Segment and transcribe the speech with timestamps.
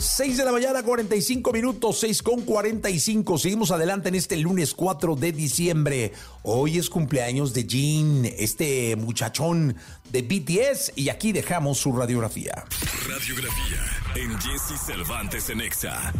[0.00, 3.36] 6 de la mañana, 45 minutos, 6 con 45.
[3.36, 6.12] Seguimos adelante en este lunes 4 de diciembre.
[6.42, 9.76] Hoy es cumpleaños de Jin, este muchachón
[10.10, 12.64] de BTS, y aquí dejamos su radiografía.
[13.06, 13.84] Radiografía
[14.16, 16.14] en Jesse Cervantes en Exa.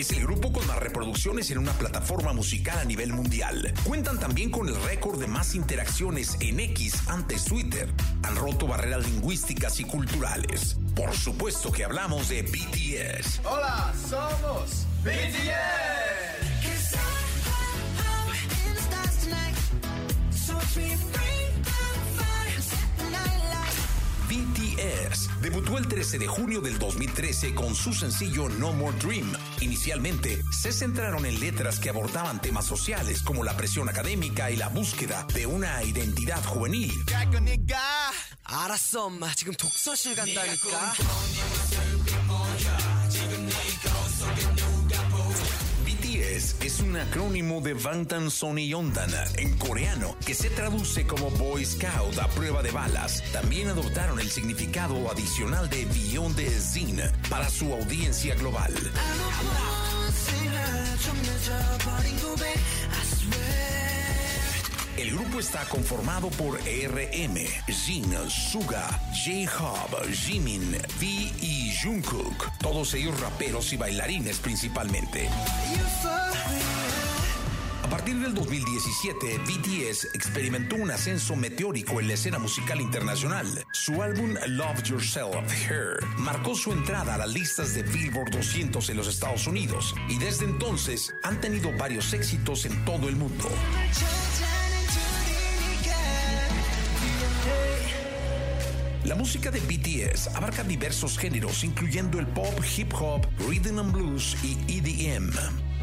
[0.00, 3.74] Es el grupo con más reproducciones en una plataforma musical a nivel mundial.
[3.84, 7.86] Cuentan también con el récord de más interacciones en X antes Twitter.
[8.22, 10.78] Han roto barreras lingüísticas y culturales.
[10.96, 13.42] Por supuesto que hablamos de BTS.
[13.44, 16.79] Hola, somos BTS.
[25.50, 29.32] Debutó el 13 de junio del 2013 con su sencillo No More Dream.
[29.60, 34.68] Inicialmente se centraron en letras que abordaban temas sociales como la presión académica y la
[34.68, 36.92] búsqueda de una identidad juvenil.
[46.62, 52.28] Es un acrónimo de Bangtan Sonyeondan en coreano que se traduce como Boy Scout a
[52.28, 53.22] prueba de balas.
[53.32, 58.72] También adoptaron el significado adicional de Beyond the Zine para su audiencia global.
[64.96, 67.36] El grupo está conformado por RM,
[67.68, 71.32] Jin, Suga, J-Hope, Jimin, V
[71.70, 72.58] y Jungkook.
[72.58, 75.28] Todos ellos raperos y bailarines principalmente.
[77.82, 83.46] A partir del 2017, BTS experimentó un ascenso meteórico en la escena musical internacional.
[83.72, 85.34] Su álbum Love Yourself,
[85.68, 90.18] Her, marcó su entrada a las listas de Billboard 200 en los Estados Unidos y
[90.18, 93.48] desde entonces han tenido varios éxitos en todo el mundo.
[99.04, 104.36] La música de BTS abarca diversos géneros, incluyendo el pop, hip hop, rhythm and blues
[104.44, 105.30] y EDM.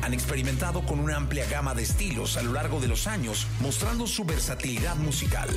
[0.03, 4.05] Han experimentado con una amplia gama de estilos a lo largo de los años, mostrando
[4.05, 5.49] su versatilidad musical.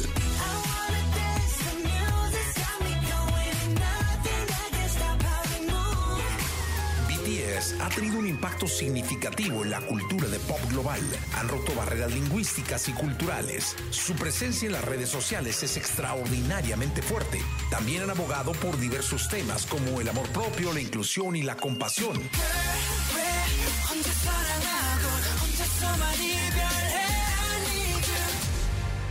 [7.91, 11.01] Tenido un impacto significativo en la cultura de pop global.
[11.35, 13.77] Han roto barreras lingüísticas y culturales.
[13.91, 17.41] Su presencia en las redes sociales es extraordinariamente fuerte.
[17.71, 22.19] También han abogado por diversos temas como el amor propio, la inclusión y la compasión.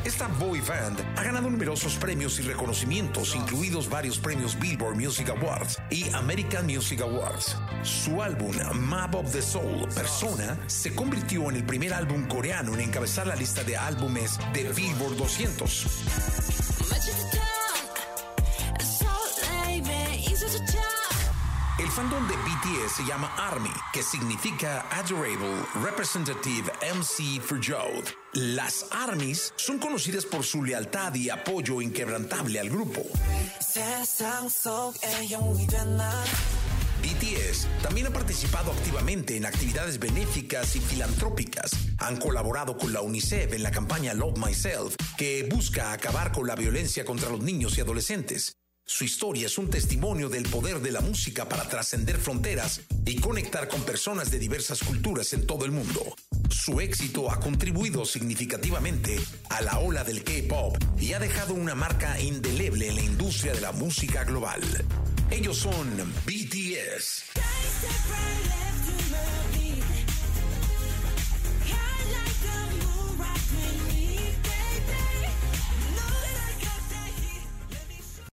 [0.10, 5.78] Esta boy band ha ganado numerosos premios y reconocimientos, incluidos varios premios Billboard Music Awards
[5.92, 7.56] y American Music Awards.
[7.84, 12.80] Su álbum Map of the Soul, Persona, se convirtió en el primer álbum coreano en
[12.80, 16.49] encabezar la lista de álbumes de Billboard 200.
[21.80, 28.10] El fandom de BTS se llama ARMY, que significa Adorable Representative MC for Youth.
[28.34, 33.02] Las ARMYs son conocidas por su lealtad y apoyo inquebrantable al grupo.
[37.02, 41.72] BTS también ha participado activamente en actividades benéficas y filantrópicas.
[42.00, 46.56] Han colaborado con la UNICEF en la campaña Love Myself, que busca acabar con la
[46.56, 48.59] violencia contra los niños y adolescentes.
[48.92, 53.68] Su historia es un testimonio del poder de la música para trascender fronteras y conectar
[53.68, 56.16] con personas de diversas culturas en todo el mundo.
[56.50, 59.20] Su éxito ha contribuido significativamente
[59.52, 63.62] a la ola del K-pop y ha dejado una marca indeleble en la industria de
[63.62, 64.62] la música global.
[65.30, 65.96] Ellos son
[66.26, 67.26] BTS.